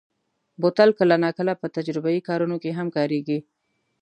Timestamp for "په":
1.61-1.67